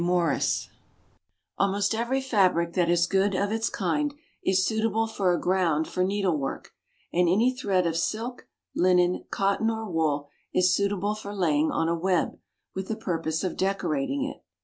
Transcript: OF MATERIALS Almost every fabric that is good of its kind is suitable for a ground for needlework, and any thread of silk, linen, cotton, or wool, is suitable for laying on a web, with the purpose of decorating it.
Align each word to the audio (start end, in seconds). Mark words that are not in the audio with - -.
OF 0.01 0.07
MATERIALS 0.07 0.69
Almost 1.59 1.93
every 1.93 2.21
fabric 2.21 2.73
that 2.73 2.89
is 2.89 3.05
good 3.05 3.35
of 3.35 3.51
its 3.51 3.69
kind 3.69 4.15
is 4.43 4.65
suitable 4.65 5.05
for 5.05 5.31
a 5.31 5.39
ground 5.39 5.87
for 5.87 6.03
needlework, 6.03 6.71
and 7.13 7.29
any 7.29 7.55
thread 7.55 7.85
of 7.85 7.95
silk, 7.95 8.47
linen, 8.75 9.25
cotton, 9.29 9.69
or 9.69 9.87
wool, 9.91 10.27
is 10.55 10.73
suitable 10.73 11.13
for 11.13 11.35
laying 11.35 11.69
on 11.69 11.87
a 11.87 11.93
web, 11.93 12.39
with 12.73 12.87
the 12.87 12.95
purpose 12.95 13.43
of 13.43 13.55
decorating 13.55 14.23
it. 14.23 14.43